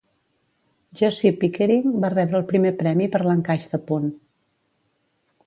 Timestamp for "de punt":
3.75-4.11